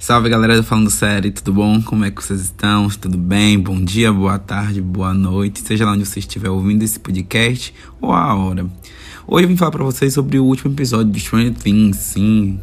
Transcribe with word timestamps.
Salve 0.00 0.30
galera 0.30 0.56
do 0.56 0.62
Falando 0.62 0.88
Série, 0.88 1.30
tudo 1.30 1.52
bom? 1.52 1.82
Como 1.82 2.06
é 2.06 2.10
que 2.10 2.24
vocês 2.24 2.40
estão? 2.40 2.88
Tudo 2.88 3.18
bem? 3.18 3.58
Bom 3.58 3.78
dia, 3.84 4.10
boa 4.10 4.38
tarde, 4.38 4.80
boa 4.80 5.12
noite, 5.12 5.60
seja 5.60 5.84
lá 5.84 5.92
onde 5.92 6.06
você 6.06 6.20
estiver 6.20 6.48
ouvindo 6.48 6.82
esse 6.82 6.98
podcast 6.98 7.74
ou 8.00 8.10
a 8.10 8.34
hora. 8.34 8.64
Hoje 9.28 9.44
eu 9.44 9.48
vim 9.50 9.58
falar 9.58 9.72
pra 9.72 9.84
vocês 9.84 10.14
sobre 10.14 10.38
o 10.38 10.44
último 10.46 10.72
episódio 10.72 11.12
de 11.12 11.20
Stranger 11.20 11.52
Things, 11.52 11.98
sim. 11.98 12.58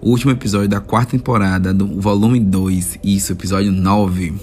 O 0.00 0.10
último 0.10 0.30
episódio 0.30 0.68
da 0.68 0.78
quarta 0.78 1.10
temporada, 1.10 1.74
do 1.74 2.00
volume 2.00 2.38
2, 2.38 3.00
isso, 3.02 3.32
episódio 3.32 3.72
9. 3.72 4.34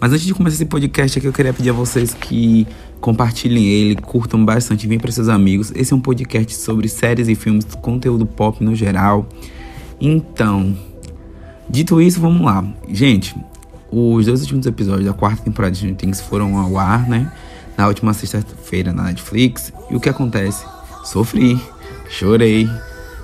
Mas 0.00 0.12
antes 0.12 0.24
de 0.24 0.32
começar 0.34 0.54
esse 0.54 0.66
podcast 0.66 1.18
aqui, 1.18 1.26
eu 1.26 1.32
queria 1.32 1.52
pedir 1.52 1.70
a 1.70 1.74
vocês 1.74 2.14
que 2.14 2.64
compartilhem 3.00 3.66
ele, 3.66 3.96
curtam 3.96 4.44
bastante, 4.44 4.86
venham 4.86 5.00
para 5.00 5.10
seus 5.10 5.28
amigos. 5.28 5.72
Esse 5.74 5.92
é 5.92 5.96
um 5.96 6.00
podcast 6.00 6.54
sobre 6.54 6.88
séries 6.88 7.26
e 7.26 7.34
filmes, 7.34 7.64
conteúdo 7.82 8.24
pop 8.24 8.62
no 8.62 8.72
geral. 8.72 9.28
Então, 10.00 10.76
Dito 11.72 12.02
isso, 12.02 12.20
vamos 12.20 12.42
lá. 12.42 12.62
Gente, 12.86 13.34
os 13.90 14.26
dois 14.26 14.42
últimos 14.42 14.66
episódios 14.66 15.06
da 15.06 15.14
quarta 15.14 15.42
temporada 15.42 15.74
de 15.74 15.94
Things 15.94 16.20
foram 16.20 16.58
ao 16.58 16.78
ar, 16.78 17.08
né? 17.08 17.32
Na 17.78 17.88
última 17.88 18.12
sexta-feira 18.12 18.92
na 18.92 19.04
Netflix. 19.04 19.72
E 19.90 19.96
o 19.96 19.98
que 19.98 20.10
acontece? 20.10 20.66
Sofri, 21.02 21.58
chorei 22.10 22.68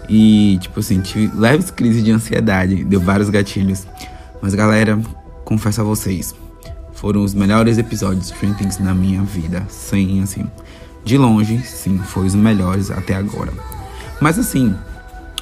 e, 0.08 0.58
tipo 0.62 0.80
assim, 0.80 1.02
tive 1.02 1.30
leves 1.36 1.70
crises 1.70 2.02
de 2.02 2.10
ansiedade, 2.10 2.84
deu 2.84 2.98
vários 2.98 3.28
gatilhos. 3.28 3.86
Mas, 4.40 4.54
galera, 4.54 4.98
confesso 5.44 5.82
a 5.82 5.84
vocês, 5.84 6.34
foram 6.94 7.22
os 7.22 7.34
melhores 7.34 7.76
episódios 7.76 8.28
de 8.28 8.34
Stranger 8.34 8.56
Things 8.56 8.78
na 8.78 8.94
minha 8.94 9.22
vida. 9.24 9.66
Sem, 9.68 10.22
assim, 10.22 10.46
de 11.04 11.18
longe, 11.18 11.58
sim, 11.66 11.98
foi 11.98 12.24
os 12.24 12.34
melhores 12.34 12.90
até 12.90 13.14
agora. 13.14 13.52
Mas, 14.22 14.38
assim, 14.38 14.74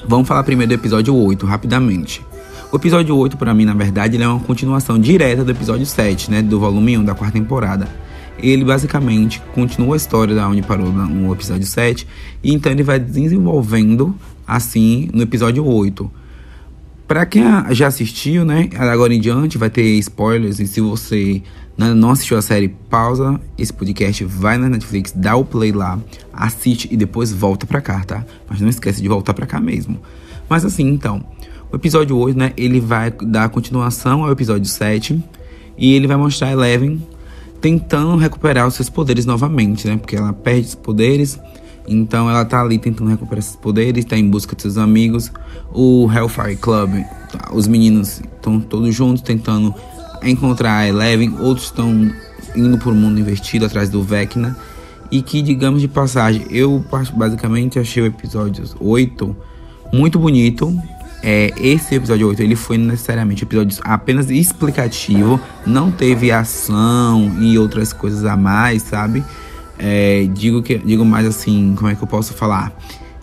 vamos 0.05 0.27
falar 0.27 0.43
primeiro 0.43 0.71
do 0.71 0.75
episódio 0.75 1.15
8, 1.15 1.45
rapidamente. 1.45 2.21
O 2.69 2.75
episódio 2.75 3.15
8, 3.15 3.37
para 3.37 3.53
mim, 3.53 3.63
na 3.63 3.73
verdade, 3.73 4.21
é 4.21 4.27
uma 4.27 4.41
continuação 4.41 4.99
direta 4.99 5.41
do 5.41 5.51
episódio 5.51 5.85
7, 5.85 6.29
né? 6.29 6.41
Do 6.41 6.59
volume 6.59 6.97
1 6.97 7.05
da 7.05 7.15
quarta 7.15 7.39
temporada. 7.39 7.87
Ele 8.37 8.65
basicamente 8.65 9.41
continua 9.53 9.95
a 9.95 9.97
história 9.97 10.35
da 10.35 10.49
onde 10.49 10.61
parou 10.61 10.91
no 10.91 11.31
episódio 11.31 11.65
7. 11.65 12.05
E 12.43 12.53
então 12.53 12.69
ele 12.69 12.83
vai 12.83 12.99
desenvolvendo 12.99 14.13
assim 14.45 15.09
no 15.13 15.21
episódio 15.21 15.65
8. 15.65 16.11
Para 17.07 17.25
quem 17.25 17.41
já 17.71 17.87
assistiu, 17.87 18.43
né? 18.43 18.69
Agora 18.75 19.13
em 19.13 19.21
diante 19.21 19.57
vai 19.57 19.69
ter 19.69 19.83
spoilers. 19.99 20.59
E 20.59 20.67
se 20.67 20.81
você 20.81 21.41
não 21.77 22.09
assistiu 22.09 22.37
a 22.37 22.41
série, 22.41 22.67
pausa 22.67 23.39
esse 23.57 23.71
podcast, 23.71 24.25
vai 24.25 24.57
na 24.57 24.67
Netflix, 24.67 25.13
dá 25.15 25.37
o 25.37 25.45
play 25.45 25.71
lá, 25.71 25.97
assiste 26.33 26.89
e 26.91 26.97
depois 26.97 27.31
volta 27.31 27.65
pra 27.65 27.79
cá, 27.79 28.03
tá? 28.03 28.25
Mas 28.49 28.59
não 28.59 28.67
esquece 28.67 29.01
de 29.01 29.07
voltar 29.07 29.33
pra 29.33 29.45
cá 29.45 29.57
mesmo. 29.57 29.97
Mas 30.49 30.65
assim, 30.65 30.85
então. 30.85 31.23
O 31.71 31.75
episódio 31.75 32.17
8, 32.17 32.37
né, 32.37 32.53
ele 32.55 32.79
vai 32.79 33.11
dar 33.11 33.49
continuação 33.49 34.23
ao 34.23 34.31
episódio 34.31 34.65
7 34.65 35.21
e 35.77 35.93
ele 35.93 36.07
vai 36.07 36.15
mostrar 36.15 36.51
Eleven 36.51 37.01
tentando 37.59 38.15
recuperar 38.15 38.67
os 38.67 38.75
seus 38.75 38.89
poderes 38.89 39.25
novamente, 39.25 39.87
né? 39.87 39.97
Porque 39.97 40.15
ela 40.15 40.31
perde 40.31 40.67
os 40.67 40.75
poderes, 40.75 41.39
então 41.87 42.29
ela 42.29 42.45
tá 42.45 42.61
ali 42.61 42.77
tentando 42.77 43.09
recuperar 43.09 43.39
esses 43.39 43.55
poderes, 43.55 44.05
tá 44.05 44.17
em 44.17 44.29
busca 44.29 44.55
de 44.55 44.61
seus 44.61 44.77
amigos. 44.77 45.31
O 45.73 46.09
Hellfire 46.11 46.55
Club, 46.55 47.03
os 47.51 47.67
meninos 47.67 48.21
estão 48.21 48.59
todos 48.59 48.93
juntos 48.95 49.21
tentando 49.21 49.73
encontrar 50.23 50.77
a 50.77 50.87
Eleven, 50.87 51.35
outros 51.39 51.65
estão 51.65 52.11
indo 52.55 52.77
por 52.77 52.93
mundo 52.93 53.19
invertido 53.19 53.65
atrás 53.65 53.89
do 53.89 54.01
Vecna. 54.01 54.57
E 55.09 55.21
que, 55.21 55.41
digamos 55.41 55.81
de 55.81 55.87
passagem, 55.87 56.45
eu 56.49 56.83
basicamente 57.13 57.79
achei 57.79 58.03
o 58.03 58.05
episódio 58.05 58.65
8 58.79 59.35
muito 59.93 60.19
bonito, 60.19 60.77
é, 61.23 61.51
esse 61.57 61.95
episódio 61.95 62.27
8 62.27 62.41
ele 62.41 62.55
foi 62.55 62.77
necessariamente 62.77 63.43
episódio 63.43 63.79
apenas 63.83 64.29
explicativo, 64.29 65.39
não 65.65 65.91
teve 65.91 66.31
ação 66.31 67.35
e 67.39 67.57
outras 67.57 67.91
coisas 67.91 68.23
a 68.25 68.37
mais, 68.37 68.83
sabe? 68.83 69.23
É, 69.79 70.27
digo 70.33 70.61
que 70.61 70.77
digo 70.77 71.05
mais 71.05 71.25
assim, 71.25 71.73
como 71.75 71.89
é 71.89 71.95
que 71.95 72.03
eu 72.03 72.07
posso 72.07 72.33
falar? 72.33 72.71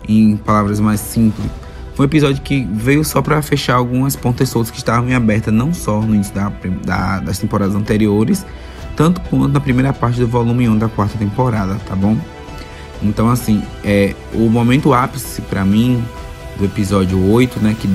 Em 0.07 0.37
palavras 0.37 0.79
mais 0.79 0.99
simples. 0.99 1.49
Foi 1.95 2.05
um 2.05 2.09
episódio 2.09 2.41
que 2.41 2.67
veio 2.73 3.05
só 3.05 3.21
para 3.21 3.41
fechar 3.41 3.75
algumas 3.75 4.15
pontas 4.17 4.49
soltas 4.49 4.69
que 4.69 4.77
estavam 4.77 5.09
em 5.09 5.13
aberta, 5.13 5.49
não 5.49 5.73
só 5.73 6.01
no 6.01 6.13
início 6.13 6.35
da, 6.35 6.51
da, 6.83 7.19
das 7.21 7.39
temporadas 7.39 7.73
anteriores, 7.73 8.45
tanto 8.97 9.21
quanto 9.21 9.47
na 9.47 9.61
primeira 9.61 9.93
parte 9.93 10.19
do 10.19 10.27
volume 10.27 10.67
1 10.67 10.77
da 10.77 10.89
quarta 10.89 11.17
temporada, 11.17 11.75
tá 11.87 11.95
bom? 11.95 12.17
Então, 13.01 13.29
assim, 13.29 13.63
é, 13.83 14.13
o 14.33 14.49
momento 14.49 14.93
ápice 14.93 15.41
para 15.41 15.63
mim 15.63 16.03
do 16.57 16.65
episódio 16.65 17.31
8, 17.31 17.59
né, 17.59 17.75
que 17.79 17.87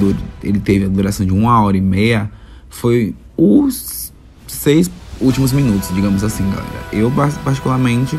ele 0.43 0.59
teve 0.59 0.85
a 0.85 0.89
duração 0.89 1.25
de 1.25 1.33
uma 1.33 1.63
hora 1.63 1.77
e 1.77 1.81
meia, 1.81 2.31
foi 2.69 3.15
os 3.37 4.13
seis 4.47 4.91
últimos 5.21 5.53
minutos, 5.53 5.95
digamos 5.95 6.25
assim, 6.25 6.45
galera. 6.51 6.85
Eu, 6.93 7.11
particularmente, 7.45 8.19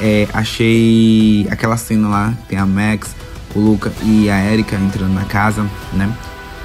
é, 0.00 0.28
achei 0.32 1.46
aquela 1.50 1.76
cena 1.76 2.08
lá, 2.08 2.34
tem 2.48 2.58
a 2.58 2.66
Max, 2.66 3.14
o 3.54 3.60
Luca 3.60 3.92
e 4.02 4.30
a 4.30 4.52
Erika 4.52 4.76
entrando 4.76 5.12
na 5.12 5.24
casa, 5.24 5.66
né? 5.92 6.12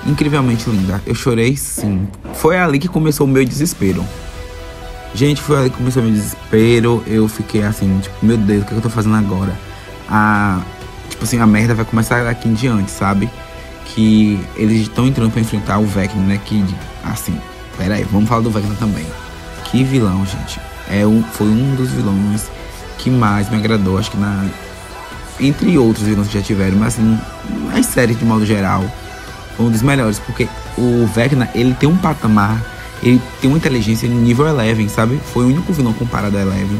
Incrivelmente 0.06 0.70
linda. 0.70 1.02
Eu 1.06 1.16
chorei 1.16 1.56
sim. 1.56 2.08
Foi 2.36 2.58
ali 2.58 2.78
que 2.78 2.88
começou 2.88 3.26
o 3.26 3.30
meu 3.30 3.44
desespero. 3.46 4.04
Gente, 5.16 5.42
foi 5.42 5.58
ali 5.58 5.70
que 5.70 5.78
começou 5.78 6.02
o 6.02 6.06
meu 6.06 6.14
desespero. 6.14 7.04
Eu 7.08 7.28
fiquei 7.28 7.64
assim, 7.64 8.00
tipo, 8.00 8.26
meu 8.26 8.38
Deus, 8.38 8.64
o 8.64 8.66
que, 8.66 8.74
eu 8.74 8.82
tô 8.82 8.90
fazendo 8.90 9.16
agora? 9.16 9.58
A, 10.10 10.62
tipo 11.24 11.26
assim, 11.26 11.40
a 11.40 11.48
merda 11.48 11.74
vai 11.74 11.86
começar 11.86 12.24
daqui 12.24 12.50
em 12.50 12.54
diante, 12.54 12.92
sabe? 12.92 13.30
Que 13.86 14.40
eles 14.58 14.82
estão 14.82 15.08
entrando 15.08 15.32
pra 15.32 15.42
enfrentar 15.42 15.80
o 15.80 15.86
Vecna, 15.86 16.22
né? 16.22 16.40
Que, 16.44 16.64
assim, 17.04 17.40
pera 17.78 17.96
aí, 17.96 18.04
vamos 18.04 18.28
falar 18.28 18.42
do 18.42 18.52
Vecna 18.52 18.76
também. 18.76 19.06
Que 19.66 19.84
vilão, 19.84 20.26
gente. 20.26 20.60
É 20.90 21.06
um, 21.08 21.24
foi 21.24 21.48
um 21.48 21.76
dos 21.76 21.92
vilões 21.92 22.52
que 22.98 23.10
mais 23.10 23.50
me 23.50 23.58
agradou, 23.58 23.98
acho 23.98 24.12
que 24.12 24.18
na. 24.18 24.46
Entre 25.40 25.78
outros 25.78 26.06
vilões 26.06 26.28
que 26.28 26.34
já 26.38 26.44
tiveram, 26.44 26.78
mas 26.78 26.96
assim, 26.96 27.20
as 27.76 27.86
séries 27.88 28.20
de 28.20 28.26
modo 28.26 28.46
geral, 28.46 28.84
foi 29.58 29.66
um 29.66 29.72
dos 29.72 29.82
melhores, 29.82 30.20
porque 30.20 30.48
o 30.78 31.08
Vecna, 31.08 31.50
ele 31.56 31.74
tem 31.74 31.90
um 31.90 31.98
patamar, 31.98 32.62
ele 33.02 33.20
tem 33.42 33.50
uma 33.50 33.58
inteligência 33.58 34.08
nível 34.08 34.48
Eleven, 34.48 34.88
sabe? 34.90 35.20
Foi 35.34 35.46
o 35.46 35.48
único 35.48 35.74
vilão 35.74 35.94
comparado 35.94 36.38
a 36.38 36.42
Eleven. 36.42 36.80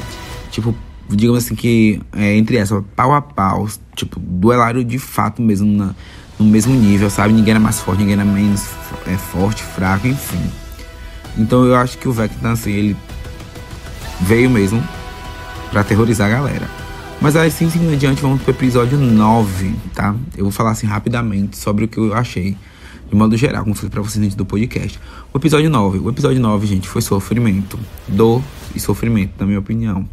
Tipo, 0.52 0.76
digamos 1.10 1.46
assim, 1.46 1.56
que 1.56 2.02
é, 2.14 2.36
entre 2.36 2.58
essa, 2.58 2.84
pau 2.96 3.14
a 3.14 3.22
pau, 3.22 3.68
tipo, 3.96 4.20
duelário 4.20 4.84
de 4.84 4.98
fato 4.98 5.42
mesmo 5.42 5.72
na, 5.72 5.96
no 6.40 6.46
mesmo 6.46 6.74
nível, 6.74 7.10
sabe? 7.10 7.34
Ninguém 7.34 7.52
era 7.52 7.60
mais 7.60 7.80
forte, 7.80 8.00
ninguém 8.00 8.16
era 8.16 8.26
menos 8.26 8.66
é, 9.08 9.18
forte, 9.18 9.64
fraco, 9.64 10.08
enfim. 10.08 10.42
Então 11.38 11.66
eu 11.66 11.76
acho 11.76 11.98
que 11.98 12.08
o 12.08 12.12
Vecna, 12.12 12.52
assim, 12.52 12.72
ele 12.72 12.98
veio 14.22 14.50
mesmo 14.50 14.84
para 15.72 15.82
aterrorizar 15.82 16.28
a 16.28 16.30
galera. 16.30 16.70
Mas 17.20 17.36
aí, 17.36 17.50
sim, 17.50 17.70
seguindo 17.70 17.94
adiante, 17.94 18.22
vamos 18.22 18.42
pro 18.42 18.52
episódio 18.52 18.98
9, 18.98 19.76
tá? 19.94 20.16
Eu 20.36 20.44
vou 20.44 20.52
falar 20.52 20.72
assim 20.72 20.86
rapidamente 20.86 21.58
sobre 21.58 21.86
o 21.86 21.88
que 21.88 21.98
eu 21.98 22.14
achei, 22.14 22.58
de 23.10 23.16
modo 23.16 23.38
geral, 23.38 23.64
como 23.64 23.74
falei 23.74 23.90
pra 23.90 24.02
vocês 24.02 24.22
dentro 24.22 24.38
do 24.38 24.46
podcast. 24.46 25.00
O 25.34 25.38
episódio 25.38 25.70
9, 25.70 26.00
o 26.00 26.10
episódio 26.10 26.42
9, 26.42 26.68
gente, 26.68 26.88
foi 26.88 27.02
sofrimento, 27.02 27.80
dor 28.08 28.42
e 28.76 28.80
sofrimento, 28.80 29.34
na 29.40 29.46
minha 29.46 29.60
opinião. 29.60 30.08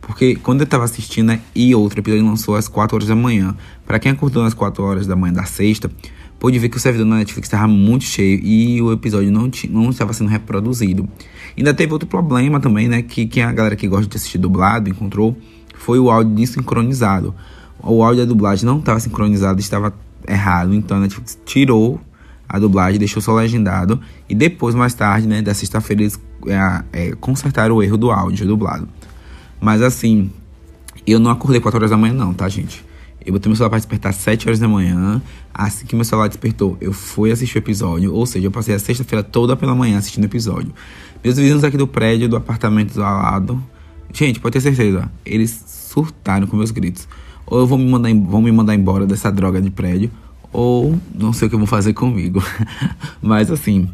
Porque 0.00 0.34
quando 0.36 0.62
eu 0.62 0.66
tava 0.66 0.84
assistindo, 0.84 1.28
né, 1.28 1.40
e 1.54 1.74
outro 1.74 2.00
episódio 2.00 2.24
lançou 2.26 2.56
às 2.56 2.68
4 2.68 2.96
horas 2.96 3.08
da 3.08 3.14
manhã. 3.14 3.56
Para 3.86 3.98
quem 3.98 4.12
acordou 4.12 4.44
às 4.44 4.52
4 4.52 4.82
horas 4.82 5.06
da 5.06 5.14
manhã 5.14 5.32
da 5.32 5.44
sexta, 5.44 5.90
pôde 6.38 6.58
ver 6.58 6.68
que 6.68 6.76
o 6.76 6.80
servidor 6.80 7.08
da 7.08 7.16
Netflix 7.16 7.46
estava 7.46 7.68
muito 7.68 8.04
cheio 8.04 8.40
e 8.42 8.82
o 8.82 8.92
episódio 8.92 9.30
não, 9.30 9.48
não 9.70 9.90
estava 9.90 10.12
sendo 10.12 10.28
reproduzido. 10.28 11.08
Ainda 11.56 11.72
teve 11.72 11.92
outro 11.92 12.08
problema 12.08 12.58
também, 12.58 12.88
né? 12.88 13.02
Que, 13.02 13.26
que 13.26 13.40
a 13.40 13.52
galera 13.52 13.76
que 13.76 13.86
gosta 13.86 14.06
de 14.06 14.16
assistir 14.16 14.38
dublado 14.38 14.90
encontrou 14.90 15.36
foi 15.76 16.00
o 16.00 16.10
áudio 16.10 16.34
desincronizado. 16.34 17.34
O 17.80 18.02
áudio 18.02 18.24
da 18.24 18.28
dublagem 18.28 18.64
não 18.64 18.78
estava 18.78 18.98
sincronizado, 18.98 19.60
estava 19.60 19.94
errado. 20.26 20.74
Então 20.74 20.96
a 20.96 21.00
Netflix 21.00 21.38
tirou 21.44 22.00
a 22.48 22.58
dublagem, 22.58 22.98
deixou 22.98 23.22
só 23.22 23.34
legendado. 23.34 24.00
E 24.28 24.34
depois, 24.34 24.74
mais 24.74 24.94
tarde, 24.94 25.26
né, 25.26 25.42
da 25.42 25.54
sexta-feira, 25.54 26.02
eles 26.02 26.20
é, 26.46 26.84
é, 26.92 27.12
consertaram 27.12 27.76
o 27.76 27.82
erro 27.82 27.96
do 27.96 28.10
áudio 28.10 28.46
dublado. 28.46 28.88
Mas 29.60 29.80
assim, 29.80 30.30
eu 31.06 31.18
não 31.18 31.30
acordei 31.30 31.60
4 31.60 31.78
horas 31.78 31.90
da 31.90 31.96
manhã, 31.96 32.12
não, 32.12 32.34
tá, 32.34 32.48
gente? 32.48 32.84
Eu 33.24 33.32
botei 33.32 33.48
meu 33.48 33.56
celular 33.56 33.70
pra 33.70 33.78
despertar 33.78 34.10
às 34.10 34.16
7 34.16 34.48
horas 34.48 34.58
da 34.58 34.68
manhã. 34.68 35.22
Assim 35.54 35.86
que 35.86 35.94
meu 35.94 36.04
celular 36.04 36.28
despertou, 36.28 36.76
eu 36.80 36.92
fui 36.92 37.30
assistir 37.30 37.58
o 37.58 37.60
episódio. 37.60 38.12
Ou 38.12 38.26
seja, 38.26 38.46
eu 38.46 38.50
passei 38.50 38.74
a 38.74 38.78
sexta-feira 38.78 39.22
toda 39.22 39.56
pela 39.56 39.74
manhã 39.74 39.98
assistindo 39.98 40.24
o 40.24 40.26
episódio. 40.26 40.72
Meus 41.22 41.36
vizinhos 41.36 41.62
aqui 41.62 41.76
do 41.76 41.86
prédio, 41.86 42.28
do 42.28 42.36
apartamento 42.36 42.94
do 42.94 43.00
lado. 43.00 43.62
Gente, 44.12 44.40
pode 44.40 44.54
ter 44.54 44.60
certeza, 44.60 45.10
eles 45.24 45.64
surtaram 45.66 46.46
com 46.46 46.56
meus 46.56 46.70
gritos. 46.70 47.08
Ou 47.46 47.66
vão 47.66 47.78
me 47.78 47.88
mandar, 47.88 48.12
vão 48.14 48.42
me 48.42 48.52
mandar 48.52 48.74
embora 48.74 49.06
dessa 49.06 49.30
droga 49.30 49.60
de 49.60 49.70
prédio, 49.70 50.10
ou 50.52 50.98
não 51.14 51.32
sei 51.32 51.48
o 51.48 51.50
que 51.50 51.56
vão 51.56 51.66
fazer 51.66 51.92
comigo. 51.92 52.42
Mas 53.22 53.50
assim, 53.50 53.88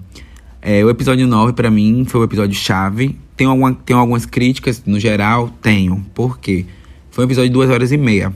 é, 0.61 0.85
o 0.85 0.91
episódio 0.91 1.27
9 1.27 1.53
para 1.53 1.71
mim 1.71 2.05
foi 2.07 2.21
o 2.21 2.25
episódio 2.25 2.55
chave 2.55 3.17
tenho, 3.39 3.51
alguma, 3.51 3.73
tenho 3.73 3.99
algumas 4.01 4.27
críticas, 4.27 4.83
no 4.85 4.99
geral, 4.99 5.49
tenho. 5.63 6.05
Por 6.13 6.41
quê? 6.41 6.67
Foi 7.09 7.25
um 7.25 7.29
episódio 7.29 7.49
de 7.49 7.55
duas 7.55 7.71
horas 7.71 7.93
e 7.93 7.97
meia. 7.97 8.35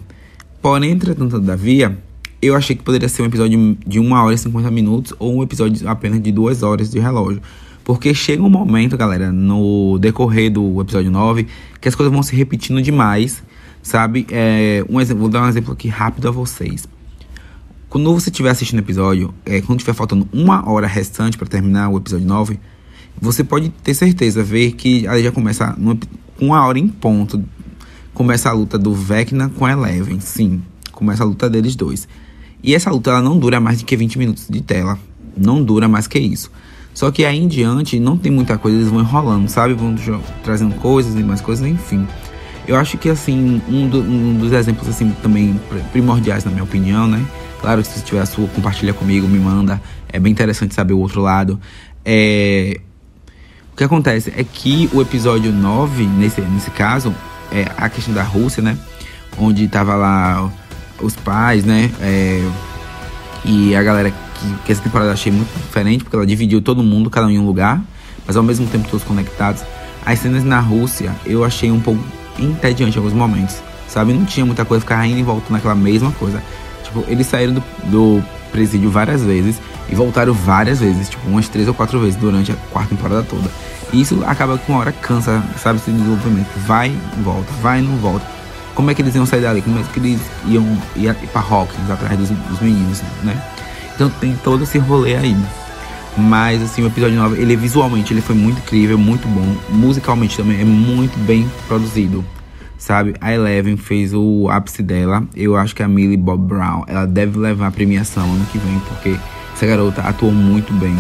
Porém, 0.63 0.93
entretanto, 0.93 1.33
todavia, 1.33 1.99
eu 2.41 2.55
achei 2.55 2.77
que 2.77 2.85
poderia 2.85 3.09
ser 3.09 3.23
um 3.23 3.27
episódio 3.27 3.77
de 3.85 3.99
1 3.99 4.13
hora 4.13 4.33
e 4.33 4.39
50 4.39 4.71
minutos 4.71 5.13
ou 5.19 5.37
um 5.37 5.43
episódio 5.43 5.89
apenas 5.89 6.23
de 6.23 6.31
2 6.31 6.63
horas 6.63 6.89
de 6.89 7.01
relógio. 7.01 7.43
Porque 7.83 8.15
chega 8.15 8.41
um 8.41 8.49
momento, 8.49 8.97
galera, 8.97 9.33
no 9.33 9.99
decorrer 9.99 10.53
do 10.53 10.81
episódio 10.81 11.11
9, 11.11 11.49
que 11.81 11.89
as 11.89 11.97
coisas 11.97 12.13
vão 12.13 12.23
se 12.23 12.37
repetindo 12.37 12.81
demais, 12.81 13.43
sabe? 13.83 14.25
É, 14.31 14.85
um 14.89 15.01
exemplo, 15.01 15.23
vou 15.23 15.29
dar 15.29 15.43
um 15.43 15.49
exemplo 15.49 15.73
aqui 15.73 15.89
rápido 15.89 16.29
a 16.29 16.31
vocês. 16.31 16.87
Quando 17.93 18.11
você 18.15 18.31
estiver 18.31 18.49
assistindo 18.49 18.79
o 18.79 18.81
episódio, 18.81 19.35
é, 19.45 19.61
quando 19.61 19.81
estiver 19.81 19.93
faltando 19.93 20.27
uma 20.33 20.67
hora 20.67 20.87
restante 20.87 21.37
para 21.37 21.47
terminar 21.47 21.91
o 21.91 21.99
episódio 21.99 22.27
9, 22.27 22.59
você 23.21 23.45
pode 23.45 23.69
ter 23.69 23.93
certeza, 23.93 24.43
ver 24.43 24.73
que 24.73 25.07
aí 25.07 25.23
já 25.23 25.31
começa 25.31 25.77
com 26.39 26.47
uma 26.47 26.67
hora 26.67 26.79
em 26.79 26.89
ponto. 26.89 27.45
Começa 28.15 28.49
a 28.49 28.53
luta 28.55 28.79
do 28.79 28.95
Vecna 28.95 29.51
com 29.51 29.69
Eleven, 29.69 30.21
sim. 30.21 30.63
Começa 30.91 31.23
a 31.23 31.27
luta 31.27 31.51
deles 31.51 31.77
dois. 31.77 32.09
E 32.63 32.75
essa 32.75 32.91
luta 32.91 33.11
ela 33.11 33.21
não 33.21 33.39
dura 33.39 33.61
mais 33.61 33.81
do 33.81 33.85
que 33.85 33.95
20 33.95 34.19
minutos 34.19 34.47
de 34.49 34.63
tela. 34.63 34.99
Não 35.37 35.63
dura 35.63 35.87
mais 35.87 36.07
que 36.07 36.19
isso. 36.19 36.51
Só 36.95 37.11
que 37.11 37.27
aí 37.27 37.37
em 37.37 37.47
diante 37.47 38.01
não 38.01 38.17
tem 38.17 38.33
muita 38.33 38.57
coisa, 38.57 38.79
eles 38.79 38.89
vão 38.89 39.01
enrolando, 39.01 39.51
sabe? 39.51 39.75
Vão 39.75 39.95
trazendo 40.43 40.75
coisas 40.77 41.15
e 41.15 41.23
mais 41.23 41.43
coisas, 41.43 41.67
enfim. 41.67 42.09
Eu 42.67 42.77
acho 42.77 42.97
que 42.97 43.09
assim, 43.09 43.61
um, 43.69 43.89
do, 43.89 44.01
um, 44.01 44.39
dos 44.39 44.53
exemplos 44.53 44.89
assim 44.89 45.11
também 45.23 45.61
primordiais 45.91 46.45
na 46.45 46.51
minha 46.51 46.63
opinião, 46.63 47.09
né? 47.09 47.25
Claro, 47.61 47.85
se 47.85 47.99
você 47.99 48.05
tiver 48.05 48.21
a 48.21 48.27
sua, 48.27 48.47
compartilha 48.49 48.93
comigo, 48.93 49.27
me 49.29 49.39
manda. 49.39 49.81
É 50.13 50.19
bem 50.19 50.33
interessante 50.33 50.75
saber 50.75 50.93
o 50.93 50.99
outro 50.99 51.21
lado. 51.21 51.61
É, 52.05 52.81
o 53.73 53.77
que 53.77 53.85
acontece 53.85 54.33
é 54.37 54.45
que 54.45 54.91
o 54.93 55.01
episódio 55.01 55.53
9, 55.53 56.05
nesse, 56.05 56.41
nesse 56.41 56.71
caso, 56.71 57.15
é 57.51 57.67
a 57.77 57.89
questão 57.89 58.13
da 58.13 58.23
Rússia, 58.23 58.63
né? 58.63 58.77
Onde 59.39 59.67
tava 59.69 59.95
lá 59.95 60.51
os 61.01 61.17
pais, 61.17 61.65
né? 61.65 61.91
É, 62.01 62.47
e 63.45 63.75
a 63.75 63.83
galera 63.83 64.11
que, 64.11 64.55
que 64.65 64.73
essa 64.73 64.83
temporada 64.83 65.11
eu 65.11 65.15
achei 65.15 65.33
muito 65.33 65.53
diferente, 65.57 66.05
porque 66.05 66.17
ela 66.17 66.27
dividiu 66.27 66.61
todo 66.61 66.83
mundo, 66.83 67.09
cada 67.11 67.27
um 67.27 67.31
em 67.31 67.39
um 67.39 67.47
lugar, 67.47 67.81
mas 68.27 68.37
ao 68.37 68.43
mesmo 68.43 68.67
tempo 68.67 68.89
todos 68.89 69.05
conectados. 69.05 69.63
As 70.05 70.19
cenas 70.19 70.45
na 70.45 70.61
Rússia 70.61 71.15
eu 71.25 71.45
achei 71.45 71.71
um 71.71 71.81
pouco 71.81 72.03
entediante 72.39 72.97
em 72.97 72.99
alguns 72.99 73.15
momentos, 73.15 73.57
sabe? 73.89 74.13
Não 74.13 74.25
tinha 74.25 74.45
muita 74.45 74.65
coisa, 74.65 74.81
ficar 74.81 75.07
indo 75.07 75.19
e 75.19 75.23
voltando 75.23 75.53
naquela 75.53 75.75
mesma 75.75 76.11
coisa. 76.13 76.43
Tipo, 76.83 77.05
eles 77.09 77.27
saíram 77.27 77.55
do, 77.55 77.63
do 77.85 78.25
presídio 78.51 78.91
várias 78.91 79.23
vezes 79.23 79.61
e 79.89 79.95
voltaram 79.95 80.33
várias 80.33 80.81
vezes, 80.81 81.09
tipo, 81.09 81.29
umas 81.29 81.49
três 81.49 81.67
ou 81.69 81.75
quatro 81.75 81.99
vezes 82.01 82.17
durante 82.17 82.53
a 82.53 82.57
quarta 82.71 82.95
temporada 82.95 83.23
toda. 83.23 83.51
E 83.93 84.01
isso 84.01 84.23
acaba 84.27 84.57
que 84.57 84.71
uma 84.71 84.81
hora 84.81 84.93
cansa, 84.93 85.43
sabe, 85.63 85.79
esse 85.79 85.91
desenvolvimento. 85.91 86.49
Vai 86.67 86.97
volta, 87.23 87.53
vai 87.61 87.83
não 87.83 87.97
volta. 87.97 88.25
Como 88.75 88.91
é 88.91 88.95
que 88.95 89.03
eles 89.03 89.15
iam 89.15 89.27
sair 89.27 89.43
dali? 89.43 89.61
Como 89.61 89.79
é 89.79 89.83
que 89.83 90.01
eles 90.01 90.21
iam 90.47 90.65
ir 90.97 91.15
pra 91.31 91.43
Hawkins 91.43 91.91
atrás 91.91 92.19
dos, 92.19 92.31
dos 92.31 92.61
meninos, 92.61 93.03
né? 93.23 93.37
Então 93.95 94.09
tem 94.09 94.35
todo 94.43 94.65
esse 94.65 94.79
rolê 94.79 95.17
aí. 95.17 95.37
Mas 96.17 96.63
assim, 96.63 96.83
o 96.83 96.87
episódio 96.87 97.17
9, 97.17 97.41
ele 97.41 97.57
visualmente 97.57 98.13
ele 98.13 98.21
foi 98.21 98.35
muito 98.35 98.59
incrível, 98.59 98.99
muito 98.99 99.27
bom. 99.29 99.57
Musicalmente 99.71 100.37
também 100.37 100.61
é 100.61 100.65
muito 100.65 101.19
bem 101.21 101.51
produzido. 101.67 102.25
Sabe? 102.77 103.15
A 103.21 103.33
Eleven 103.33 103.77
fez 103.77 104.13
o 104.13 104.49
ápice 104.51 104.83
dela. 104.83 105.25
Eu 105.37 105.57
acho 105.57 105.75
que 105.75 105.83
a 105.83 105.89
Millie 105.89 106.17
Bob 106.17 106.43
Brown, 106.47 106.85
ela 106.87 107.07
deve 107.07 107.39
levar 107.39 107.69
a 107.69 107.71
premiação 107.71 108.25
ano 108.25 108.45
que 108.51 108.59
vem, 108.59 108.79
porque 108.89 109.17
essa 109.55 109.67
garota 109.67 110.03
atuou 110.03 110.33
muito 110.33 110.73
bem. 110.75 110.97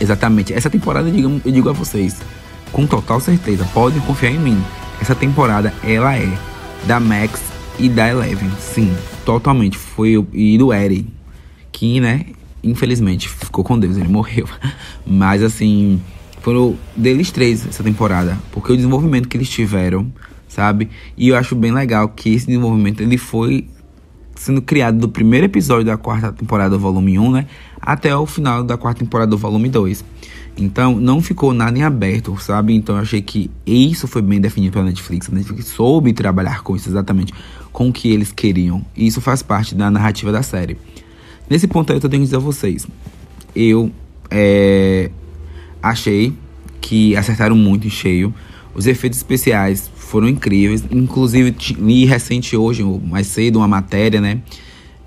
Exatamente. 0.00 0.52
Essa 0.52 0.68
temporada, 0.68 1.10
digo, 1.10 1.40
eu 1.44 1.52
digo 1.52 1.68
a 1.68 1.72
vocês, 1.72 2.16
com 2.72 2.86
total 2.86 3.20
certeza, 3.20 3.64
podem 3.72 4.00
confiar 4.00 4.32
em 4.32 4.38
mim. 4.38 4.60
Essa 5.00 5.14
temporada, 5.14 5.72
ela 5.84 6.16
é 6.16 6.28
da 6.84 6.98
Max 6.98 7.40
e 7.78 7.88
da 7.88 8.08
Eleven. 8.08 8.50
Sim, 8.58 8.92
totalmente. 9.24 9.78
Foi 9.78 10.26
e 10.32 10.58
do 10.58 10.72
Eri 10.72 11.06
que, 11.70 12.00
né, 12.00 12.26
infelizmente 12.62 13.28
ficou 13.28 13.64
com 13.64 13.78
Deus, 13.78 13.96
ele 13.96 14.08
morreu. 14.08 14.46
Mas 15.06 15.42
assim, 15.42 16.00
foram 16.40 16.76
deles 16.96 17.30
três 17.30 17.66
essa 17.66 17.82
temporada, 17.82 18.38
porque 18.50 18.72
o 18.72 18.76
desenvolvimento 18.76 19.28
que 19.28 19.36
eles 19.36 19.48
tiveram, 19.48 20.12
sabe? 20.48 20.88
E 21.16 21.28
eu 21.28 21.36
acho 21.36 21.54
bem 21.54 21.72
legal 21.72 22.08
que 22.08 22.34
esse 22.34 22.46
desenvolvimento 22.46 23.00
ele 23.00 23.16
foi 23.16 23.66
sendo 24.34 24.60
criado 24.60 24.98
do 24.98 25.08
primeiro 25.08 25.46
episódio 25.46 25.84
da 25.84 25.96
quarta 25.96 26.32
temporada 26.32 26.76
volume 26.76 27.18
1, 27.18 27.30
né, 27.30 27.46
até 27.80 28.14
o 28.16 28.26
final 28.26 28.64
da 28.64 28.76
quarta 28.76 29.00
temporada 29.00 29.30
do 29.30 29.38
volume 29.38 29.68
2. 29.68 30.04
Então, 30.56 30.96
não 30.96 31.22
ficou 31.22 31.54
nada 31.54 31.78
em 31.78 31.82
aberto, 31.82 32.36
sabe? 32.38 32.74
Então, 32.74 32.96
eu 32.96 33.02
achei 33.02 33.22
que 33.22 33.50
isso 33.64 34.06
foi 34.06 34.20
bem 34.20 34.38
definido 34.38 34.72
pela 34.72 34.84
Netflix. 34.84 35.30
A 35.30 35.34
Netflix 35.34 35.68
soube 35.68 36.12
trabalhar 36.12 36.62
com 36.62 36.76
isso 36.76 36.90
exatamente, 36.90 37.32
com 37.72 37.88
o 37.88 37.92
que 37.92 38.10
eles 38.10 38.32
queriam. 38.32 38.84
E 38.94 39.06
isso 39.06 39.20
faz 39.20 39.42
parte 39.42 39.74
da 39.74 39.90
narrativa 39.90 40.30
da 40.30 40.42
série. 40.42 40.76
Nesse 41.52 41.68
ponto 41.68 41.92
aí 41.92 41.98
eu 41.98 42.00
tenho 42.00 42.22
que 42.22 42.24
dizer 42.24 42.36
a 42.36 42.38
vocês. 42.38 42.86
Eu 43.54 43.92
é, 44.30 45.10
achei 45.82 46.32
que 46.80 47.14
acertaram 47.14 47.54
muito 47.54 47.86
em 47.86 47.90
cheio. 47.90 48.34
Os 48.74 48.86
efeitos 48.86 49.18
especiais 49.18 49.90
foram 49.94 50.30
incríveis. 50.30 50.82
Inclusive, 50.90 51.54
li 51.78 52.06
recente 52.06 52.56
hoje, 52.56 52.82
mais 52.82 53.26
cedo, 53.26 53.58
uma 53.58 53.68
matéria, 53.68 54.18
né? 54.18 54.40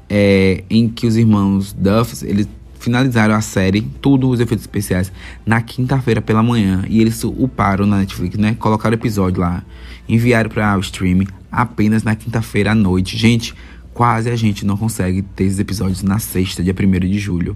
É, 0.08 0.64
em 0.70 0.88
que 0.88 1.08
os 1.08 1.18
irmãos 1.18 1.74
Duff, 1.74 2.24
eles 2.24 2.48
finalizaram 2.80 3.34
a 3.34 3.42
série, 3.42 3.82
tudo 4.00 4.30
os 4.30 4.40
efeitos 4.40 4.66
especiais, 4.66 5.12
na 5.44 5.64
quinta-feira 5.64 6.22
pela 6.22 6.44
manhã. 6.44 6.86
E 6.88 7.02
eles 7.02 7.24
uparam 7.24 7.88
na 7.88 7.98
Netflix, 7.98 8.38
né? 8.38 8.56
Colocaram 8.60 8.96
o 8.96 9.00
episódio 9.00 9.42
lá, 9.42 9.64
enviaram 10.08 10.52
para 10.52 10.78
o 10.78 10.80
streaming 10.80 11.26
apenas 11.52 12.04
na 12.04 12.16
quinta-feira 12.16 12.74
à 12.74 12.76
noite. 12.76 13.18
Gente, 13.18 13.56
quase 13.96 14.30
a 14.30 14.36
gente 14.36 14.66
não 14.66 14.76
consegue 14.76 15.22
ter 15.22 15.46
esses 15.46 15.58
episódios 15.58 16.04
na 16.04 16.20
sexta, 16.20 16.62
dia 16.62 16.76
1 16.78 17.00
de 17.00 17.18
julho. 17.18 17.56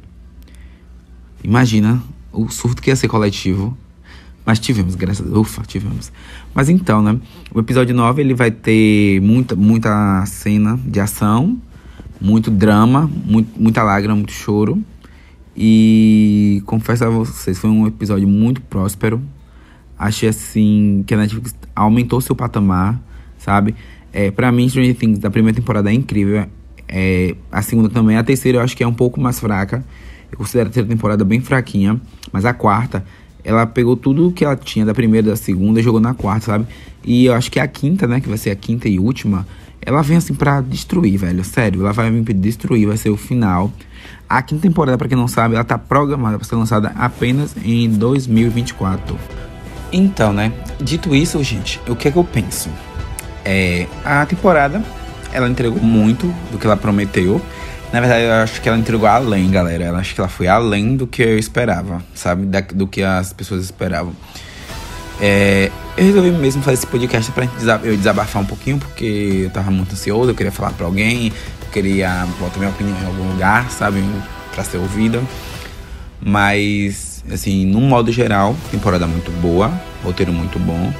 Imagina 1.43 2.01
o 2.31 2.49
surto 2.49 2.81
que 2.81 2.89
ia 2.89 2.95
ser 2.95 3.09
coletivo. 3.09 3.77
Mas 4.45 4.57
tivemos, 4.57 4.95
graças 4.95 5.27
a 5.27 5.29
Deus. 5.29 5.47
Ufa, 5.47 5.63
tivemos. 5.63 6.13
Mas 6.55 6.69
então, 6.69 7.01
né? 7.03 7.19
O 7.53 7.59
episódio 7.59 7.93
9 7.93 8.21
ele 8.21 8.33
vai 8.33 8.49
ter 8.49 9.19
muita, 9.19 9.53
muita 9.53 10.25
cena 10.25 10.79
de 10.85 11.01
ação, 11.01 11.61
muito 12.21 12.49
drama, 12.49 13.11
muito, 13.25 13.61
muita 13.61 13.83
lágrima, 13.83 14.15
muito 14.15 14.31
choro. 14.31 14.81
E 15.57 16.63
confesso 16.65 17.03
a 17.03 17.09
vocês, 17.09 17.59
foi 17.59 17.69
um 17.69 17.85
episódio 17.85 18.29
muito 18.29 18.61
próspero. 18.61 19.21
Achei 19.97 20.29
assim 20.29 21.03
que 21.05 21.13
a 21.13 21.17
Netflix 21.17 21.53
aumentou 21.75 22.21
seu 22.21 22.33
patamar, 22.33 22.97
sabe? 23.37 23.75
É, 24.11 24.31
para 24.31 24.51
mim, 24.51 24.67
Stranger 24.67 24.95
Things 24.95 25.19
da 25.19 25.29
primeira 25.29 25.55
temporada 25.55 25.89
é 25.89 25.93
incrível. 25.93 26.45
É, 26.87 27.35
a 27.51 27.61
segunda 27.61 27.89
também. 27.89 28.17
A 28.17 28.23
terceira 28.23 28.57
eu 28.57 28.61
acho 28.61 28.75
que 28.75 28.83
é 28.83 28.87
um 28.87 28.93
pouco 28.93 29.19
mais 29.19 29.39
fraca. 29.39 29.83
Eu 30.31 30.37
considero 30.37 30.67
a 30.67 30.71
terceira 30.71 30.89
temporada 30.89 31.23
bem 31.23 31.39
fraquinha. 31.41 31.99
Mas 32.31 32.45
a 32.45 32.53
quarta, 32.53 33.05
ela 33.43 33.65
pegou 33.65 33.95
tudo 33.95 34.31
que 34.31 34.43
ela 34.43 34.55
tinha 34.55 34.85
da 34.85 34.93
primeira 34.93 35.29
da 35.29 35.35
segunda 35.35 35.79
e 35.79 35.83
jogou 35.83 36.01
na 36.01 36.13
quarta, 36.13 36.47
sabe? 36.47 36.67
E 37.03 37.25
eu 37.25 37.33
acho 37.33 37.51
que 37.51 37.59
a 37.59 37.67
quinta, 37.67 38.07
né? 38.07 38.19
Que 38.19 38.27
vai 38.27 38.37
ser 38.37 38.51
a 38.51 38.55
quinta 38.55 38.89
e 38.89 38.99
última. 38.99 39.47
Ela 39.81 40.01
vem 40.01 40.17
assim 40.17 40.33
pra 40.33 40.61
destruir, 40.61 41.17
velho. 41.17 41.43
Sério, 41.43 41.81
ela 41.81 41.93
vai 41.93 42.11
vir 42.11 42.33
destruir, 42.33 42.87
vai 42.87 42.97
ser 42.97 43.09
o 43.09 43.17
final. 43.17 43.71
A 44.27 44.41
quinta 44.41 44.61
temporada, 44.61 44.97
para 44.97 45.07
quem 45.07 45.17
não 45.17 45.27
sabe, 45.27 45.55
ela 45.55 45.63
tá 45.63 45.77
programada 45.77 46.37
para 46.37 46.47
ser 46.47 46.55
lançada 46.55 46.91
apenas 46.95 47.55
em 47.63 47.89
2024. 47.89 49.17
Então, 49.91 50.33
né? 50.33 50.53
Dito 50.79 51.15
isso, 51.15 51.41
gente, 51.43 51.79
o 51.87 51.95
que 51.95 52.07
é 52.07 52.11
que 52.11 52.17
eu 52.17 52.23
penso? 52.23 52.69
É, 53.51 53.87
a 54.05 54.27
temporada, 54.27 54.79
ela 55.33 55.49
entregou 55.49 55.81
muito 55.81 56.27
do 56.51 56.59
que 56.59 56.67
ela 56.67 56.77
prometeu. 56.77 57.41
Na 57.91 57.99
verdade, 57.99 58.25
eu 58.25 58.33
acho 58.33 58.61
que 58.61 58.69
ela 58.69 58.77
entregou 58.77 59.07
além, 59.07 59.49
galera. 59.49 59.85
Eu 59.85 59.95
acho 59.95 60.13
que 60.13 60.21
ela 60.21 60.29
foi 60.29 60.47
além 60.47 60.95
do 60.95 61.07
que 61.07 61.23
eu 61.23 61.39
esperava, 61.39 62.03
sabe? 62.13 62.45
Da, 62.45 62.61
do 62.61 62.85
que 62.85 63.01
as 63.01 63.33
pessoas 63.33 63.63
esperavam. 63.63 64.13
É, 65.19 65.71
eu 65.97 66.05
resolvi 66.05 66.29
mesmo 66.29 66.61
fazer 66.61 66.75
esse 66.75 66.85
podcast 66.85 67.31
pra 67.31 67.49
eu 67.83 67.97
desabafar 67.97 68.39
um 68.43 68.45
pouquinho, 68.45 68.77
porque 68.77 69.41
eu 69.45 69.49
tava 69.49 69.71
muito 69.71 69.93
ansioso, 69.93 70.29
eu 70.29 70.35
queria 70.35 70.51
falar 70.51 70.71
pra 70.73 70.85
alguém, 70.85 71.33
eu 71.63 71.71
queria 71.71 72.27
botar 72.39 72.59
minha 72.59 72.69
opinião 72.69 72.95
em 73.01 73.05
algum 73.07 73.31
lugar, 73.31 73.71
sabe? 73.71 74.03
Pra 74.53 74.63
ser 74.63 74.77
ouvida. 74.77 75.23
Mas, 76.21 77.23
assim, 77.33 77.65
num 77.65 77.81
modo 77.81 78.11
geral, 78.11 78.55
temporada 78.69 79.07
muito 79.07 79.31
boa, 79.41 79.73
roteiro 80.03 80.31
muito 80.31 80.59
bom. 80.59 80.93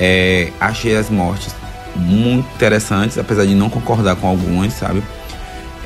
É, 0.00 0.50
achei 0.60 0.96
as 0.96 1.08
mortes 1.08 1.54
muito 1.96 2.46
interessantes, 2.54 3.18
apesar 3.18 3.46
de 3.46 3.54
não 3.54 3.68
concordar 3.70 4.16
com 4.16 4.26
algumas, 4.26 4.72
sabe? 4.72 5.02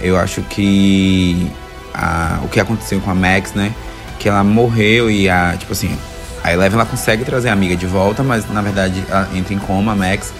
Eu 0.03 0.19
acho 0.19 0.43
que 0.43 1.51
a, 1.95 2.41
o 2.43 2.49
que 2.49 2.61
aconteceu 2.61 3.01
com 3.01 3.11
a 3.11 3.15
Max, 3.15 3.53
né? 3.55 3.73
Que 4.19 4.29
ela 4.29 4.43
morreu 4.45 5.11
e 5.11 5.29
a, 5.29 5.57
tipo 5.57 5.73
assim, 5.73 5.97
a 6.43 6.53
Eleven 6.53 6.79
ela 6.79 6.87
consegue 6.87 7.25
trazer 7.25 7.51
a 7.51 7.53
amiga 7.53 7.77
de 7.77 7.87
volta, 7.87 8.23
mas 8.23 8.49
na 8.51 8.63
verdade 8.63 9.03
ela 9.09 9.29
entra 9.35 9.55
em 9.55 9.59
coma, 9.59 9.93
a 9.93 9.97
Max. 9.97 10.33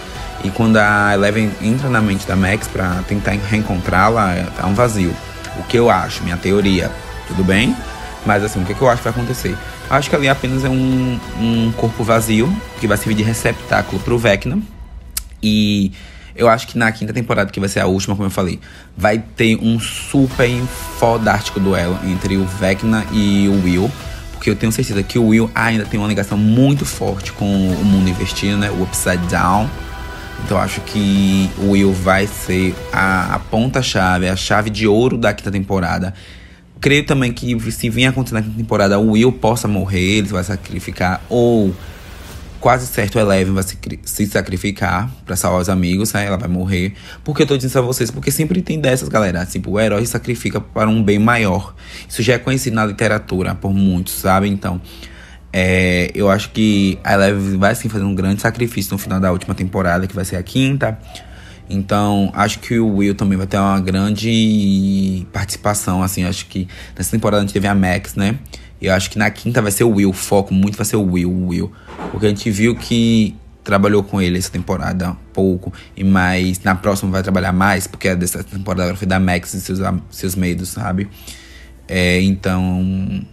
E 0.43 0.49
quando 0.49 0.77
a 0.77 1.13
Eleven 1.13 1.51
entra 1.61 1.89
na 1.89 2.01
mente 2.01 2.25
da 2.25 2.35
Max 2.35 2.67
pra 2.67 3.03
tentar 3.07 3.31
reencontrá-la, 3.31 4.47
tá 4.57 4.65
um 4.65 4.73
vazio. 4.73 5.13
O 5.57 5.63
que 5.63 5.77
eu 5.77 5.89
acho, 5.89 6.23
minha 6.23 6.37
teoria, 6.37 6.91
tudo 7.27 7.43
bem? 7.43 7.75
Mas 8.25 8.43
assim, 8.43 8.61
o 8.61 8.65
que, 8.65 8.73
que 8.73 8.81
eu 8.81 8.89
acho 8.89 8.97
que 8.97 9.09
vai 9.09 9.13
acontecer? 9.13 9.55
Eu 9.89 9.95
acho 9.95 10.09
que 10.09 10.15
ali 10.15 10.29
apenas 10.29 10.63
é 10.63 10.69
um, 10.69 11.19
um 11.39 11.71
corpo 11.75 12.03
vazio, 12.03 12.51
que 12.79 12.87
vai 12.87 12.97
servir 12.97 13.15
de 13.15 13.23
receptáculo 13.23 14.01
pro 14.01 14.17
Vecna, 14.17 14.59
e 15.41 15.91
Eu 16.35 16.47
acho 16.49 16.67
que 16.67 16.77
na 16.77 16.91
quinta 16.91 17.13
temporada, 17.13 17.51
que 17.51 17.59
vai 17.59 17.67
ser 17.67 17.81
a 17.81 17.87
última, 17.87 18.15
como 18.15 18.27
eu 18.27 18.31
falei, 18.31 18.59
vai 18.95 19.19
ter 19.19 19.57
um 19.61 19.79
super 19.79 20.49
fodástico 20.97 21.59
duelo 21.59 21.99
entre 22.05 22.37
o 22.37 22.45
Vecna 22.45 23.05
e 23.11 23.47
o 23.47 23.63
Will. 23.63 23.91
Porque 24.31 24.49
eu 24.49 24.55
tenho 24.55 24.71
certeza 24.71 25.03
que 25.03 25.19
o 25.19 25.27
Will 25.27 25.51
ainda 25.53 25.85
tem 25.85 25.99
uma 25.99 26.07
ligação 26.07 26.37
muito 26.37 26.85
forte 26.85 27.31
com 27.31 27.45
o 27.45 27.85
mundo 27.85 28.09
investido, 28.09 28.57
né? 28.57 28.71
O 28.71 28.83
Upside 28.83 29.27
Down. 29.27 29.69
Então 30.43 30.57
eu 30.57 30.63
acho 30.63 30.81
que 30.81 31.49
o 31.59 31.71
Will 31.71 31.93
vai 31.93 32.25
ser 32.25 32.73
a, 32.91 33.35
a 33.35 33.39
ponta-chave, 33.39 34.27
a 34.27 34.35
chave 34.35 34.69
de 34.69 34.87
ouro 34.87 35.17
da 35.17 35.33
quinta 35.33 35.51
temporada. 35.51 36.13
Creio 36.79 37.05
também 37.05 37.31
que 37.31 37.59
se 37.71 37.89
vir 37.89 38.07
acontecer 38.07 38.33
na 38.33 38.41
quinta 38.41 38.57
temporada, 38.57 38.97
o 38.97 39.11
Will 39.11 39.31
possa 39.31 39.67
morrer, 39.67 40.17
ele 40.17 40.29
vai 40.29 40.43
sacrificar, 40.43 41.21
ou 41.29 41.71
quase 42.61 42.85
certo 42.85 43.19
Eleven 43.19 43.53
vai 43.53 43.63
se, 43.63 43.77
se 44.05 44.25
sacrificar 44.27 45.11
para 45.25 45.35
salvar 45.35 45.59
os 45.59 45.67
amigos, 45.67 46.13
né? 46.13 46.25
Ela 46.25 46.37
vai 46.37 46.47
morrer. 46.47 46.93
Porque 47.23 47.41
eu 47.41 47.47
tô 47.47 47.57
dizendo 47.57 47.71
isso 47.71 47.79
a 47.79 47.81
vocês, 47.81 48.11
porque 48.11 48.31
sempre 48.31 48.61
tem 48.61 48.79
dessas, 48.79 49.09
galera. 49.09 49.45
Tipo, 49.45 49.71
o 49.71 49.79
herói 49.79 50.05
sacrifica 50.05 50.61
para 50.61 50.87
um 50.87 51.03
bem 51.03 51.19
maior. 51.19 51.75
Isso 52.07 52.21
já 52.21 52.33
é 52.33 52.37
conhecido 52.37 52.75
na 52.75 52.85
literatura 52.85 53.55
por 53.55 53.73
muitos, 53.73 54.13
sabe? 54.13 54.47
Então, 54.47 54.79
é, 55.51 56.11
eu 56.13 56.29
acho 56.29 56.51
que 56.51 56.99
a 57.03 57.13
Eleven 57.13 57.57
vai 57.57 57.73
sim 57.75 57.89
fazer 57.89 58.05
um 58.05 58.15
grande 58.15 58.41
sacrifício 58.41 58.93
no 58.93 58.97
final 58.99 59.19
da 59.19 59.31
última 59.31 59.55
temporada, 59.55 60.05
que 60.05 60.15
vai 60.15 60.23
ser 60.23 60.35
a 60.35 60.43
quinta. 60.43 60.97
Então, 61.69 62.31
acho 62.35 62.59
que 62.59 62.79
o 62.79 62.97
Will 62.97 63.15
também 63.15 63.37
vai 63.37 63.47
ter 63.47 63.57
uma 63.57 63.79
grande 63.79 65.25
participação, 65.31 66.03
assim, 66.03 66.25
acho 66.25 66.45
que 66.47 66.67
nessa 66.95 67.11
temporada 67.11 67.41
a 67.41 67.45
gente 67.45 67.53
teve 67.53 67.67
a 67.67 67.73
Max, 67.73 68.13
né? 68.15 68.37
Eu 68.81 68.93
acho 68.93 69.09
que 69.09 69.17
na 69.17 69.29
quinta 69.29 69.61
vai 69.61 69.71
ser 69.71 69.83
o 69.83 69.91
Will, 69.91 70.09
o 70.09 70.13
foco 70.13 70.53
muito 70.53 70.75
vai 70.75 70.85
ser 70.85 70.95
o 70.95 71.03
Will, 71.03 71.31
o 71.31 71.47
Will. 71.47 71.71
Porque 72.11 72.25
a 72.25 72.29
gente 72.29 72.49
viu 72.49 72.75
que 72.75 73.35
trabalhou 73.63 74.03
com 74.03 74.19
ele 74.19 74.39
essa 74.39 74.49
temporada 74.49 75.15
pouco, 75.33 75.71
e 75.95 76.03
mais 76.03 76.59
na 76.63 76.73
próxima 76.73 77.11
vai 77.11 77.21
trabalhar 77.21 77.51
mais, 77.51 77.85
porque 77.85 78.09
a 78.09 78.15
dessa 78.15 78.43
temporada 78.43 78.95
foi 78.95 79.07
da 79.07 79.19
Max 79.19 79.53
e 79.53 79.61
seus, 79.61 79.79
seus 80.09 80.35
medos, 80.35 80.69
sabe? 80.69 81.07
É, 81.87 82.21
então, 82.21 83.23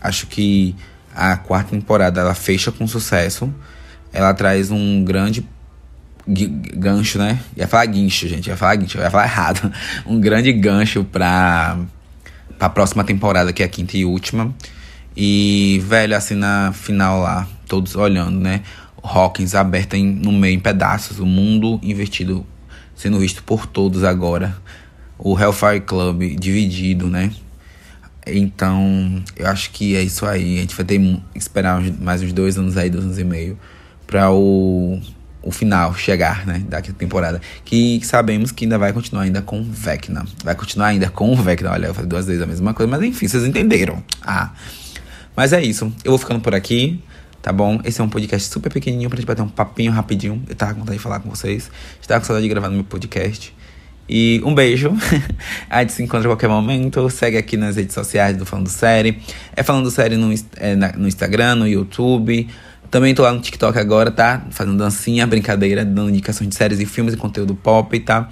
acho 0.00 0.26
que 0.26 0.74
a 1.14 1.36
quarta 1.36 1.70
temporada 1.70 2.20
ela 2.20 2.34
fecha 2.34 2.72
com 2.72 2.86
sucesso. 2.86 3.52
Ela 4.12 4.32
traz 4.32 4.70
um 4.70 5.04
grande 5.04 5.46
gancho, 6.26 7.18
né? 7.18 7.40
Ia 7.56 7.66
falar 7.66 7.86
guincho, 7.86 8.28
gente. 8.28 8.48
Ia 8.48 8.56
falar 8.56 8.76
guincho, 8.76 8.98
ia 8.98 9.10
falar 9.10 9.24
errado. 9.24 9.72
Um 10.06 10.20
grande 10.20 10.52
gancho 10.52 11.04
pra, 11.04 11.78
pra 12.58 12.68
próxima 12.68 13.04
temporada, 13.04 13.52
que 13.52 13.62
é 13.62 13.66
a 13.66 13.68
quinta 13.68 13.96
e 13.96 14.04
última. 14.04 14.54
E, 15.20 15.82
velho, 15.84 16.16
assim, 16.16 16.36
na 16.36 16.72
final 16.72 17.20
lá, 17.20 17.48
todos 17.66 17.96
olhando, 17.96 18.38
né? 18.38 18.62
Hawkins 19.02 19.52
aberta 19.52 19.96
em, 19.96 20.06
no 20.06 20.30
meio 20.30 20.54
em 20.54 20.60
pedaços. 20.60 21.18
O 21.18 21.26
mundo 21.26 21.80
invertido 21.82 22.46
sendo 22.94 23.18
visto 23.18 23.42
por 23.42 23.66
todos 23.66 24.04
agora. 24.04 24.56
O 25.18 25.36
Hellfire 25.36 25.80
Club 25.80 26.36
dividido, 26.38 27.08
né? 27.08 27.32
Então, 28.24 29.20
eu 29.34 29.48
acho 29.48 29.72
que 29.72 29.96
é 29.96 30.02
isso 30.02 30.24
aí. 30.24 30.58
A 30.58 30.60
gente 30.60 30.76
vai 30.76 30.86
ter 30.86 31.00
que 31.00 31.22
esperar 31.34 31.82
mais 32.00 32.22
uns 32.22 32.32
dois 32.32 32.56
anos 32.56 32.76
aí, 32.76 32.88
dois 32.88 33.02
anos 33.02 33.18
e 33.18 33.24
meio, 33.24 33.58
pra 34.06 34.30
o, 34.30 35.00
o 35.42 35.50
final 35.50 35.96
chegar, 35.96 36.46
né? 36.46 36.62
Da 36.68 36.80
temporada. 36.80 37.40
Que 37.64 38.00
sabemos 38.04 38.52
que 38.52 38.66
ainda 38.66 38.78
vai 38.78 38.92
continuar 38.92 39.22
ainda 39.22 39.42
com 39.42 39.64
Vecna. 39.64 40.24
Vai 40.44 40.54
continuar 40.54 40.88
ainda 40.88 41.10
com 41.10 41.34
Vecna. 41.34 41.72
Olha, 41.72 41.86
eu 41.88 41.94
falei 41.94 42.08
duas 42.08 42.26
vezes 42.26 42.40
a 42.40 42.46
mesma 42.46 42.72
coisa, 42.72 42.88
mas 42.88 43.02
enfim, 43.02 43.26
vocês 43.26 43.44
entenderam. 43.44 44.00
Ah. 44.22 44.52
Mas 45.38 45.52
é 45.52 45.62
isso. 45.62 45.92
Eu 46.02 46.10
vou 46.10 46.18
ficando 46.18 46.40
por 46.40 46.52
aqui. 46.52 47.00
Tá 47.40 47.52
bom? 47.52 47.80
Esse 47.84 48.00
é 48.00 48.04
um 48.04 48.08
podcast 48.08 48.48
super 48.48 48.72
pequenininho 48.72 49.08
pra 49.08 49.16
gente 49.16 49.24
bater 49.24 49.40
um 49.40 49.48
papinho 49.48 49.92
rapidinho. 49.92 50.42
Eu 50.48 50.56
tava 50.56 50.74
com 50.74 50.80
vontade 50.80 50.98
de 50.98 51.02
falar 51.04 51.20
com 51.20 51.30
vocês. 51.30 51.70
Estava 52.00 52.18
com 52.18 52.26
saudade 52.26 52.42
de 52.42 52.48
gravar 52.48 52.68
no 52.68 52.74
meu 52.74 52.82
podcast. 52.82 53.54
E 54.08 54.42
um 54.44 54.52
beijo. 54.52 54.92
a 55.70 55.78
gente 55.78 55.92
se 55.92 56.02
encontra 56.02 56.26
a 56.26 56.32
qualquer 56.32 56.48
momento. 56.48 57.08
Segue 57.08 57.36
aqui 57.36 57.56
nas 57.56 57.76
redes 57.76 57.94
sociais 57.94 58.36
do 58.36 58.44
Falando 58.44 58.68
Série. 58.68 59.22
É 59.54 59.62
Falando 59.62 59.88
Série 59.92 60.16
no, 60.16 60.34
é, 60.56 60.74
no 60.96 61.06
Instagram, 61.06 61.54
no 61.54 61.68
YouTube. 61.68 62.48
Também 62.90 63.14
tô 63.14 63.22
lá 63.22 63.32
no 63.32 63.40
TikTok 63.40 63.78
agora, 63.78 64.10
tá? 64.10 64.44
Fazendo 64.50 64.76
dancinha, 64.76 65.24
brincadeira, 65.24 65.84
dando 65.84 66.10
indicações 66.10 66.48
de 66.48 66.56
séries 66.56 66.80
e 66.80 66.84
filmes 66.84 67.14
e 67.14 67.16
conteúdo 67.16 67.54
pop, 67.54 67.96
tá? 68.00 68.28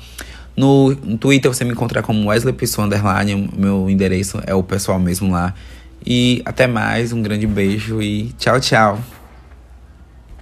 No, 0.57 0.91
no 0.91 1.17
Twitter 1.17 1.55
você 1.55 1.63
me 1.63 1.71
encontra 1.71 2.03
como 2.03 2.31
Wesley 2.31 2.53
Pessoa 2.53 2.85
Underline. 2.85 3.49
Meu 3.57 3.89
endereço 3.89 4.43
é 4.45 4.57
o 4.57 4.65
pessoal 4.65 4.99
mesmo 4.99 5.31
lá. 5.31 5.55
E 6.07 6.41
até 6.45 6.67
mais, 6.67 7.13
um 7.13 7.21
grande 7.21 7.47
beijo 7.47 8.01
e 8.01 8.33
tchau, 8.39 8.61
tchau. 8.61 9.16